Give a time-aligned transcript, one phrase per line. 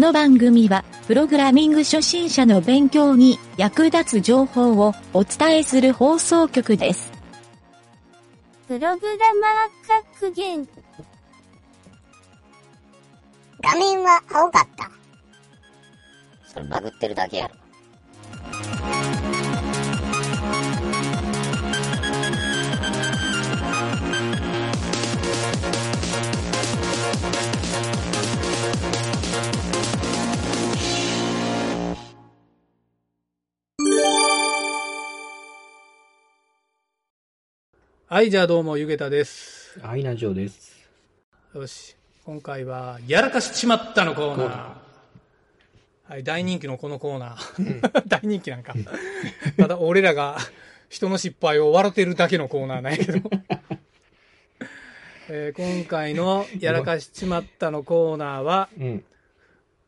[0.00, 7.12] この番組は、プログラミング初心者の勉強に役立つ情報をお伝えする放送局です。
[8.66, 9.00] プログラマー
[10.18, 10.66] 格言。
[13.60, 14.90] 画面は青かった。
[16.46, 17.54] それバグってるだけやろ。
[38.12, 39.78] はい、じゃあどうも、ゆげたです。
[39.84, 40.76] アイナジョーです。
[41.54, 44.74] よし、今回は、やらかしちまったのコーナー。
[46.08, 48.02] はい、大人気のこのコーナー。
[48.10, 48.74] 大人気なんか。
[49.56, 50.38] ただ、俺らが
[50.88, 53.30] 人の失敗を笑ってるだけのコーナーなんやけど。
[55.30, 59.04] えー今回のやらかしちまったのコーナーは、うん。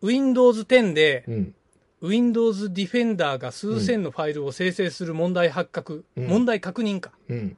[0.01, 1.55] Windows 10でうん。
[2.03, 7.11] Windows Defender が数千のファイルを生成する問題発覚、うん問題確認か。
[7.29, 7.57] うん。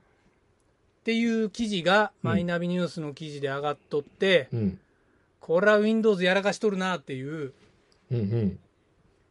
[1.04, 4.78] っていう記事が、うんマイナビニュースの記事で上がっとって、うん。
[5.38, 7.52] これは Windows やらかしとるなっていう
[8.10, 8.18] うん。
[8.18, 8.58] うん。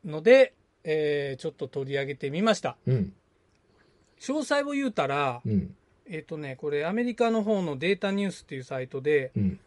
[0.06, 2.78] ので、えーちょっと取り上げてみました。
[2.86, 3.14] うん。
[4.20, 5.76] 詳細を言うたら、うん。
[6.06, 9.60] えっ、とね、これアメリカの方のデータニュースっていうサイトで、うん。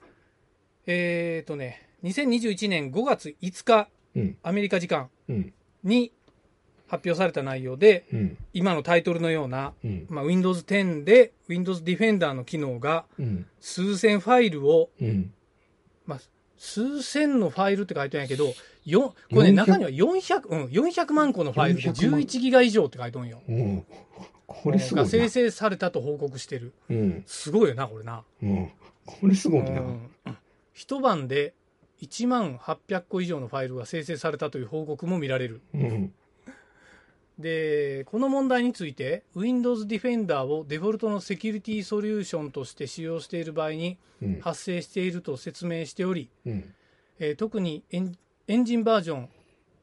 [0.87, 4.37] えっ、とね、2021年5月5日、うん。
[4.45, 5.53] アメリカ時間うん。
[5.83, 6.12] に
[6.89, 8.39] 発表された内容で、うん。
[8.53, 10.06] 今のタイトルのような、うん。
[10.09, 13.47] まあ、Windows 10で Windows Defender の機能がうん。
[13.61, 15.33] 数千ファイルを、うん。
[16.06, 16.20] まあ、
[16.56, 23.43] 数千のファイルって書いてあるんやけど、よこれね、400中には400、うん、400万個のファイルで400万11ギガ以上って書いてあるんよ。
[23.48, 23.84] うん。
[24.47, 25.05] これすごいな。
[25.05, 26.73] が生成されたと報告してる。
[26.89, 27.23] うん。
[27.27, 28.23] すごいよな、これな。
[28.43, 28.71] うん。
[29.05, 29.81] これすごいな。
[29.81, 30.11] うん
[30.77, 31.55] 一晩で
[32.03, 35.62] 1万800個以上のファイルが生成されたという報告も見られる。
[35.72, 36.12] うん。
[37.38, 44.41] で、この問題について、Windows Defender をデフォルトのセキュリティソリューションとして使用している場合にうん。
[44.41, 46.72] 発生していると説明しており、うん。
[47.19, 48.16] えー特にエン
[48.48, 49.28] エンジンバージョン、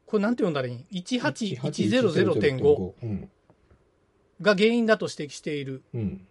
[0.06, 3.28] これなんて読んだらいい ?18100.5 うん。
[4.40, 5.82] が原因だと指摘している。
[5.94, 6.26] うん。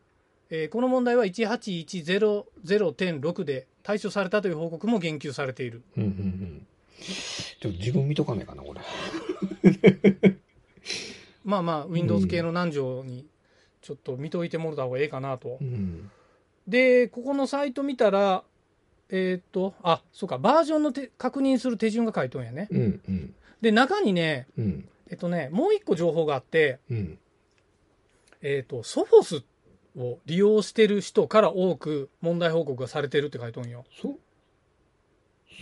[0.50, 5.84] えーこの問題は18100.6で対処されたという報告も言及されている。
[5.96, 6.04] うん。
[6.04, 6.68] うん。
[7.00, 8.82] ちょっと自分見とかないかな、これ。
[11.44, 13.26] まあまあ、Windows 系の難情に
[13.82, 15.64] ちょっと見といてもらった方がええかなとう。
[15.64, 16.10] ん。
[16.68, 18.44] で、ここのサイト見たら、
[19.10, 22.68] えーっと、あ、そうか、バージョンのて確認する手順が書いとんやね。
[22.72, 23.02] うん。
[23.08, 23.36] うん。
[23.62, 24.90] で、中にね、うん。
[25.10, 27.20] えっとね、もう一個情報があって、うん。
[28.42, 29.44] えーっと、ソフォス
[29.98, 33.84] を利用してる人から多く問題報告がされてるって書いとんよ。
[34.02, 34.18] ソ、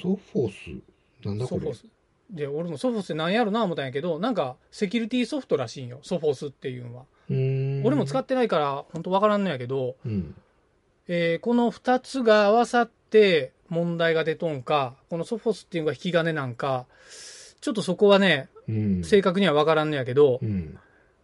[0.01, 1.25] ソフォス？
[1.25, 1.61] なんだこれ？
[1.61, 1.85] ソフォス。
[2.31, 7.03] で、俺もソフォスって何やろな思ったんやけど、なんかセキュリティソフトらしいんよ、ソフォスっていうのは。
[7.29, 7.85] うーん。
[7.85, 10.35] 俺も使ってないから、本当わからんのやけど、うん。
[11.07, 16.85] えーこの2つが合わさって問題が出とんか、このソフォスっていうのが引き金なんか、
[17.59, 19.03] ちょっとそこはね、うん。
[19.03, 20.77] 正確にはわからんのやけど、うん。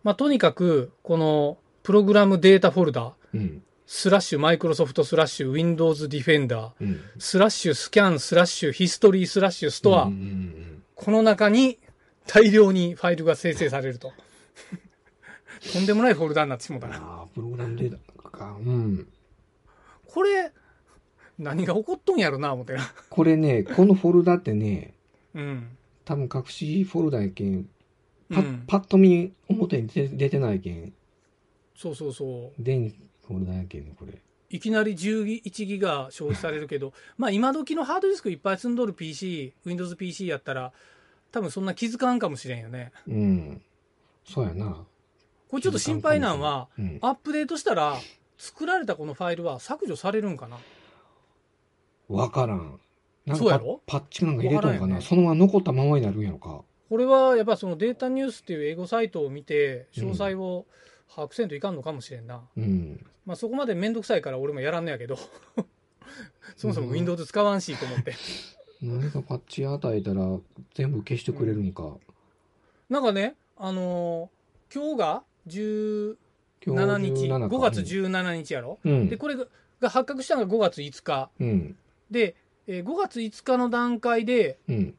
[0.04, 3.64] まあ、とにかく、この Program Data フォルダ、うん。
[3.86, 7.00] スラッシュマイクロソフトスラッシュ Windows Defender、うん。
[7.20, 10.67] スラッシュ Scan スラッシュ History スラッシュ Store、うんうん
[10.98, 11.78] この中に
[12.26, 14.12] 大量にファイルが生成されると。
[15.74, 16.98] とんでもないフォルダになってしもうたな。
[16.98, 18.58] ああ、プログラムデータか。
[18.60, 19.08] うん。
[20.06, 20.52] これ、
[21.38, 22.92] 何が起こっとんやろな、思ってな。
[23.10, 24.96] これね、このフォルダってね、
[25.36, 25.78] うん。
[26.04, 27.70] 多分隠しフォルダやけん、
[28.30, 30.94] パ,、うんパッと見表に出出てないけん、
[31.76, 32.64] そうそうそう。
[32.64, 32.90] 電
[33.28, 34.20] フォルダやけん、これ。
[34.50, 40.72] いきなり11ギガ消費されるけど、 まあ今時のハードディスクいっぱい積んどる PC、Windows PC やったら、
[41.32, 42.92] 多分そんな気づかんかもしれんよね。
[43.08, 43.62] うん。
[44.26, 44.86] そうやな。
[45.50, 47.00] これちょっと心配なんは、うん。
[47.02, 47.98] アップデートしたら、
[48.38, 50.58] 作られたこのファイルは削除されるんかな？
[52.08, 52.80] わからん。
[53.26, 53.82] なんかそうやろ？
[53.86, 56.64] パパッチなんか入れとんかな、ねそのまま残ったままになるんやろか。
[56.90, 60.66] これはやっぱそのデータニュースっていう英語サイトを見て、詳細を
[61.14, 62.42] 把握せんといかんのかもしれんな。
[62.56, 63.06] うん。
[63.26, 65.18] まあそこまでめんどくさいから俺もやらんのやけど、
[66.56, 68.14] そもそも Windows 使わんしと思って。
[68.82, 70.40] 何かパッチ与えたら
[70.76, 71.98] 全部消してくれるんか。
[72.90, 74.38] なんかね、あのー
[74.74, 76.18] 今日が17
[76.66, 79.10] 今日、17か5月17日やろ、うん。
[79.10, 79.48] で、これが
[79.80, 81.30] が発覚したのが5月5日。
[81.40, 81.78] うん。
[82.12, 82.36] で、
[82.68, 84.96] えー5月5日の段階で、うん。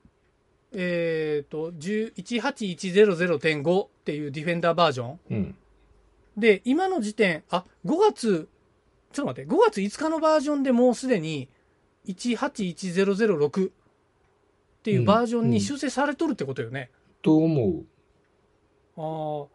[0.72, 5.56] えっ、と、10 18100.5っていうディフェンダーバージョン。
[6.38, 6.40] うん。
[6.40, 8.49] で、今の時点、あ、5月、
[9.12, 11.49] ちょっと待って、5月5日のバージョンでもうすでに
[12.06, 13.73] 18100.6っ
[14.79, 16.90] っていうバージョンに修正されとるってことよね。
[17.20, 17.85] と思う。
[18.96, 19.46] あ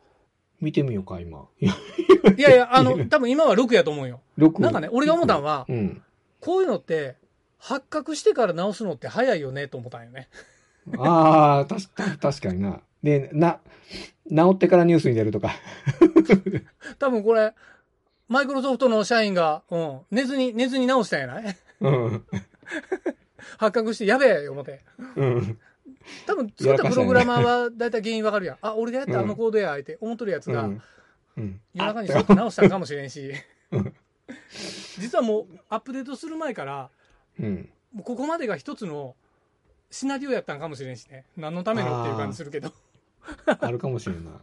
[0.61, 1.39] 見てみようか、今。
[1.39, 1.45] あ。
[2.37, 4.21] いやいや、あの、多分今は6やと思うよ。
[4.37, 6.03] 6なんかね、俺が思ったのは、うん。
[6.39, 7.15] こういうのって、
[7.57, 10.29] 発覚してから直すのって早いよねと思ったんよね。
[10.97, 12.81] ああ、確かにな。
[13.01, 13.59] で、な、
[14.29, 15.51] 治ってからニュースに出るとか。
[16.99, 17.53] 多分これ、
[18.27, 21.57] マイクロソフトの社員が、うん、寝ずに、寝ずに直したんやない？
[21.81, 22.25] うん。
[23.57, 24.81] 発覚して、やべえ、思って。
[25.15, 25.59] うん。
[26.25, 28.57] 多分、作ったプログラマーは大体原因わかるやん。
[28.61, 30.81] あ、俺がやったあのコードや、って思っとるやつが、うん。
[31.37, 31.61] うん。
[31.73, 33.33] 夜中にそって直したんかもしれんし
[33.71, 33.93] うん。
[34.99, 36.89] 実はもう、アップデートする前から、
[37.39, 37.69] うん。
[37.93, 39.15] もうここまでが一つの
[39.91, 41.25] シナリオやったんかもしれんしね。
[41.37, 42.71] 何のためのっていう感じするけど。
[43.59, 44.33] あるかもしれんない。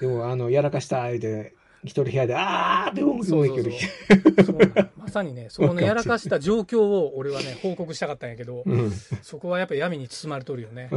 [0.00, 8.90] でも、あの、やらかした、言うて、一人部屋で、あーって思うそうそうまさにね、 そこのやらかした状況を俺はね、報告したかったんやけど、うん。
[9.22, 10.90] そこはやっぱ闇に包まれとるよね。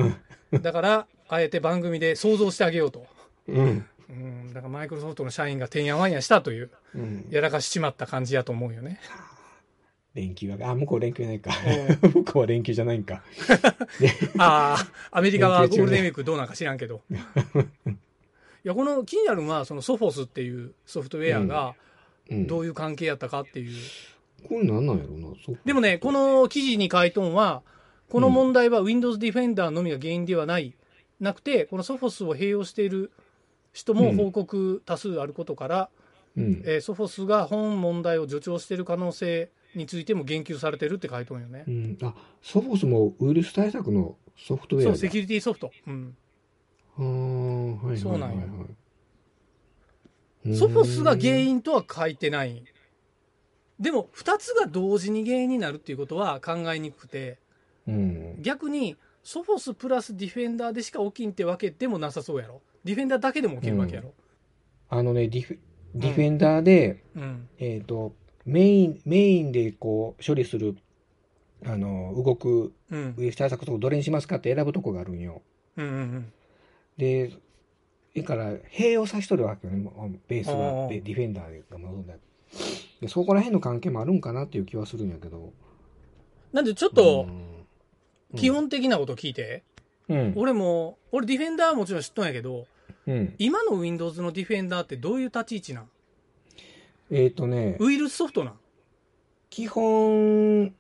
[0.52, 0.62] うん。
[0.62, 3.06] だから、あえて番組で想像してあげようと。
[3.48, 3.86] うん。
[4.10, 7.28] うん、だからマイクロソフトの社員がてんやわんやしたという、うん。
[7.30, 9.00] やらかしちまった感じやと思うよね。
[10.14, 11.52] 連休は、あ、向こう連休ないか
[12.04, 12.08] う。
[12.20, 13.24] 向こうは連休じゃないんか。
[14.38, 14.78] あ
[15.12, 17.02] あ、アメリカはゴールデンウィークどうなんか知らんけど。
[17.10, 17.16] い
[18.64, 21.76] や、この気になるのは、そのソフォスっていうソフトウェアが
[22.30, 22.48] うん。
[22.48, 23.76] どういう関係やったかっていう。
[24.48, 25.28] これなんなんやろな。
[25.66, 27.64] でもね、この記事に書いとんは、
[28.10, 30.76] この問題は Windows Defender のみが原因ではない、
[31.20, 33.12] なくて、このソフォスを併用している
[33.72, 35.90] 人も報告多数あることから、
[36.36, 36.64] うん。
[36.66, 41.72] えーソフォスが本問題を助長している可能性についても言及されてるって書いとんよねう。
[41.72, 41.98] ん。
[42.02, 45.72] あ、ソフォスもウイルス対策のソフトウェアそう、だセキュリティソフト。
[45.88, 46.18] うん。
[46.98, 47.98] あーはい。
[47.98, 48.38] そうなんよ
[50.46, 52.64] うんソフォスが原因とは書いてない。
[53.80, 57.40] でも、二つが同時に原因になるっていうことは考えにくくて、
[57.88, 58.42] うん。
[58.42, 62.62] 逆に、ソフォスプラスディフェンダーでしか起きんってわけでもなさそうやろ。
[62.84, 64.14] ディフェンダーだけでも起きるわけやろ。
[64.90, 65.60] あのね、ディフ
[65.96, 67.48] ディフェンダーで、うん。
[67.60, 68.14] えっ、と、
[68.46, 70.76] メイン、メインでこう処理する、
[71.66, 73.16] あの、動くうん。
[73.18, 75.42] ウイルス対策とどれにしますかって選ぶとこがあるんよ。
[75.78, 76.34] うんうんうん。
[76.98, 77.32] で、
[78.16, 79.90] だから、併用さしとるわけよね、
[80.28, 80.88] ベースあは。
[80.88, 82.14] ーでディフェンダーが望んだ。
[83.02, 85.52] で、そこら辺の関係もあるんかなっていう気はするんやけど。
[86.52, 87.50] なんでちょっと、うん
[88.36, 89.62] 基本的なこと聞いて。
[90.10, 90.34] うん。
[90.36, 92.66] 俺も、俺ディフェンダーはもちろん知っとんやけど、
[93.06, 93.36] うん。
[93.38, 95.90] 今の Windows のディフェンダーってどういう立ち位置なん？
[97.16, 98.54] えっ、とね、ウイルスソフトなん？
[99.50, 100.74] 基本、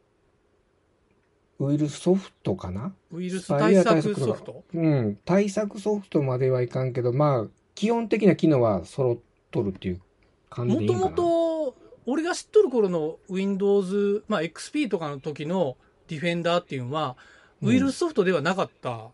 [1.59, 2.93] ウイルスソフトかな？
[3.11, 5.19] ウイルス対策ソフトうん。
[5.25, 9.17] 対策ソフトまではいかんけど、まあ、基本的な機能は揃っ
[9.51, 10.01] とるっていう
[10.49, 11.11] 感じもとでいいんかな？
[11.11, 11.75] もと、
[12.07, 15.77] 俺が知っとる頃の Windows、まあ XP とかの時の
[16.07, 17.33] ディフェンダーっていうのは、うん
[17.69, 19.07] ウイルスソフトではなかった。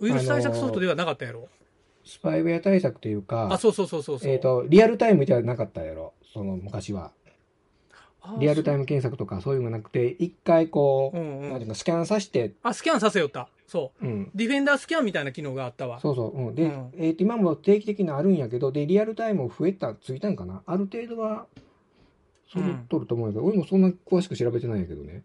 [0.00, 1.46] ウイルス対策ソフトではなかったやろ？
[2.04, 4.32] スパイウェア対策というか、あ、そうそうそうそうそう。
[4.32, 6.12] えっ、と、リアルタイムではなかったやろ？
[6.38, 7.12] その昔は。
[8.20, 11.50] あリアルタイム検索とかそういうのがなくて、一回こう、うんうん。
[11.50, 13.48] なんていうかスキャンさせて、あ、スキャンさせよった。
[13.66, 14.06] そう。
[14.06, 14.30] うん。
[14.34, 16.00] ディフェンダースキャンみたいな機能があったわ。
[16.00, 16.36] そうそう。
[16.36, 20.62] うん、で、うんえーと今も定期的なあるんやけど、で、リアルタイムも増えた、ついたんかな？
[20.66, 21.46] ある程度は、
[22.52, 25.22] 揃っとると思うんやけど、俺もそんな詳しく調べてないんやけどね。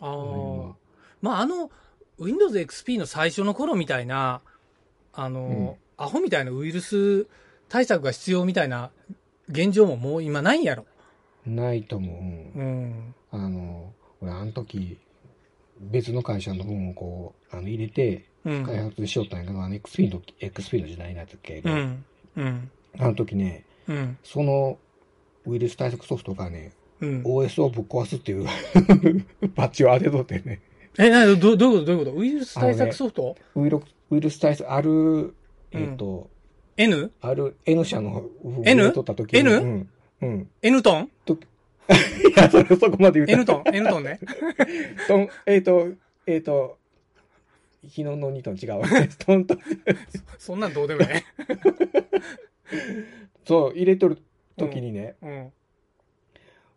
[0.00, 0.74] ああは。
[1.20, 1.70] まあ、あの、
[2.18, 4.40] Windows XP の最初の頃みたいな、
[5.12, 7.26] あの、アホみたいなウイルス
[7.68, 8.90] 対策が必要みたいな
[9.48, 10.86] 現状ももう今ないんやろ。
[11.46, 12.58] ないと思う。
[12.58, 13.14] うんうん。
[13.30, 14.98] あの、俺、あの時、
[15.80, 18.64] 別の会社の分をこう、あの、入れて、うん。
[18.64, 22.04] 開発しよったんやけど、あの、XP の時、XP の時代になったっけ、うん。
[22.36, 22.70] うん。
[22.98, 24.18] あの時ね、うん。
[24.22, 24.78] その、
[25.46, 27.22] ウイルス対策ソフトがね、うん。
[27.22, 28.46] OS をぶっ壊すっていう
[29.54, 30.60] パッチを当てとってね、
[30.98, 32.16] え、なにどどういうことどういうこと？
[32.16, 35.34] ウイルス対策ソフト、ウイルウイルス対策、ある、
[35.72, 36.30] えっ、と、
[36.76, 37.12] ?N?
[37.20, 38.62] ある N 社の N？
[38.64, 39.50] 入れとった時に N？
[39.50, 39.88] うん。
[40.22, 40.50] うん。
[40.62, 41.10] N トン？
[41.90, 44.20] いや、それそこまで言う ?N トン ?N トンね。
[45.06, 45.88] トン、えっ、と、
[46.26, 46.78] えっ、と、
[47.82, 48.82] 昨日の2トン違う。
[49.18, 49.58] トントン。
[50.38, 51.08] そんなんどうでもいい。
[53.44, 54.18] そう、入れとる
[54.56, 55.52] 時にね、うん。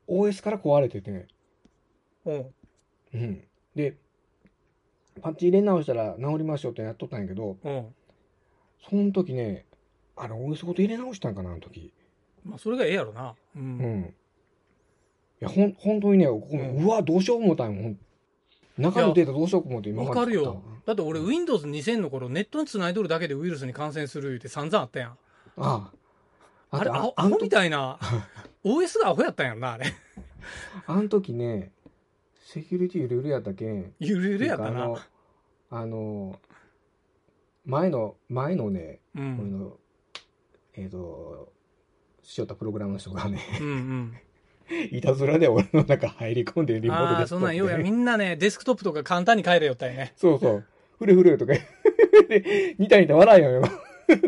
[0.08, 1.28] OS から壊れててね、
[2.26, 2.54] うん。
[3.14, 3.44] うん。
[3.76, 3.96] で、
[5.22, 7.96] パッチ入れ直したら治りましょうってやっとったんやけど、うん。
[8.90, 9.66] その時ね、
[10.18, 11.94] あれ OS ごと入れ直したんかな、あの時。
[12.44, 13.36] まあ、それがええやろな。
[13.56, 13.60] う。
[13.60, 14.14] うんん。
[15.42, 17.96] いや、ほん、本当にね、ここうんうわ、どうしよう思ったんよ。
[18.78, 20.64] 中のデータどうしよう思って今までわかるよ。
[20.86, 25.12] だって俺 Windows 2000の頃ネットに繋いどるだけでウイルスに感染するって散々あったやん。
[25.12, 25.18] あ
[25.58, 25.92] あ。
[26.70, 27.98] あれ、とアホみたいな、
[28.64, 29.86] OS がアホやったんやんな、あれ。
[30.86, 31.72] あの時ね、
[32.46, 33.94] セキュリティゆるゆるやったけん。
[34.00, 35.00] ゆるゆるやったなあの。
[35.70, 36.40] あの、
[37.66, 39.58] 前の、前のね、うんいう。
[39.58, 39.78] の、
[40.78, 41.52] えっ、と、
[42.24, 44.18] しよったプログラムの人がね、うんうん。
[44.92, 50.14] いたずらで俺の中入り込んでリモートでそんなん、ようや、みんなね、デスクトップとか簡単に変えれよったよね。
[50.16, 50.66] そうそう。
[51.00, 51.54] ふれふれとか。
[52.28, 53.62] で、ニタニタ笑いよよ。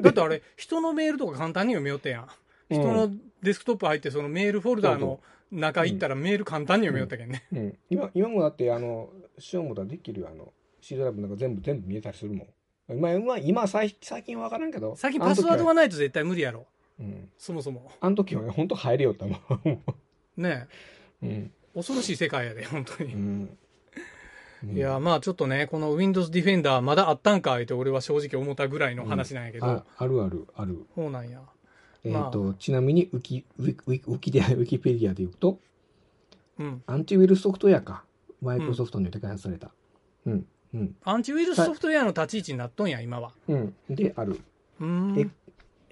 [0.01, 2.27] だってあれ、人のメールとか簡単に読みよったやん。
[2.69, 5.19] 人うのデスクトップ入って、そのメールフォルダーの
[5.51, 7.45] 中行ったらメール簡単に読みよったけんね。
[7.51, 7.77] うん。
[7.89, 10.29] 今、今もだって、あの、しようもだできるよ。
[10.31, 12.47] あの、C ドライブなんか全部、全部見えたりするもん。
[12.89, 14.95] 今、今、今最最近は分からんけど。
[14.95, 16.65] 最近パスワードがないと絶対無理やろ。
[16.99, 17.29] うん。
[17.37, 17.91] そもそも。
[18.01, 19.39] あの時はね、ほんと入れよったもん。
[20.37, 20.67] ね
[21.21, 21.29] うん。
[21.29, 23.13] え恐ろしい世界やで、本当に。
[23.13, 23.57] うん。
[24.73, 30.85] いや、まあちょっとね、この Windows Defender まだあったんかって俺は正直思ったぐらいの話なんやけど、あ、あるある、ある。
[30.95, 31.41] そうなんや。
[32.03, 35.59] えっ、と、ちなみに、ウキ、ウィウキで、ウィキペディアで言うと、
[36.57, 36.83] うん。
[36.87, 38.03] アンチウイルスソフトウェアか。
[38.41, 39.71] マイクロソフトによって開発された。
[40.25, 40.33] うん。
[40.33, 40.45] うん。
[41.03, 43.31] アンチウイルスソフトウェアの立ち位置になっとんや、今は。
[43.47, 43.75] うん。
[43.89, 44.39] で、ある。
[44.79, 45.31] うん。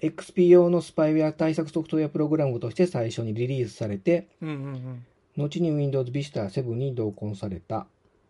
[0.00, 5.06] XP 用のスパイウェア対策ソフトウェアプログラムとして最初にリリースされて、うんうんうん。
[5.36, 7.76] 後に Windows Vista 7に同梱された。
[7.76, 7.86] うん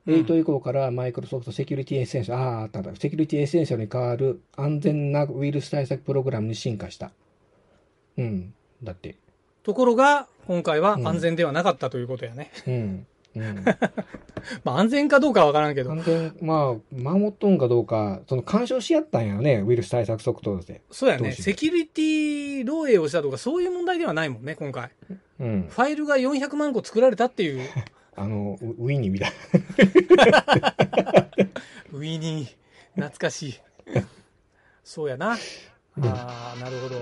[0.09, 2.97] 8以降から Microsoft Security Essential、ああ、あったあった。
[2.97, 7.12] Security Essential に代わる安全なウイルス対策プログラムに進化した。
[8.17, 8.55] うん。
[8.83, 9.17] だって。
[9.64, 12.50] ところが、今回は安全ではなかったということやね。
[12.67, 12.73] うん。
[12.73, 13.07] うん。
[14.64, 20.83] まあ安全かどうかはわからんけど、安全、まあ、守っとんかどうか、その干渉し合ったんやね、ウイルス対策ソフトで。
[20.90, 21.33] そうやね。
[21.33, 24.90] セキュリティ漏洩をしたとかそういう問題ではないもんね、今回。
[25.40, 25.68] うん。
[25.68, 27.68] ファイルが400万個作られたっていう、
[28.16, 29.33] あの、ウウィニーみたい
[31.92, 32.49] ウィニー、
[32.95, 33.61] 懐かしい。
[34.85, 35.33] そうやな。
[36.02, 36.97] ああ、なるほど。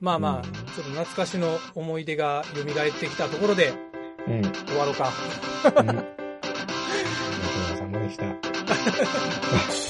[0.00, 2.64] まあまあ、うんちょっと懐かしの思い出が蘇っ
[3.00, 3.87] てきたところでな。
[4.28, 4.34] うん。
[4.34, 4.42] うん。
[4.52, 5.10] 終わろうか。
[5.64, 5.84] 松永
[7.76, 8.24] さんもでした。